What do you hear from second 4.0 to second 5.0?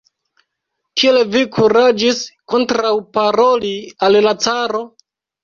al la caro?